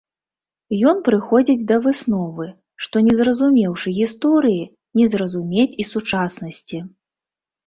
[0.91, 2.45] Ён прыходзіць да высновы,
[2.85, 4.63] што не зразумеўшы гісторыі,
[5.01, 6.77] не зразумець і сучаснасці.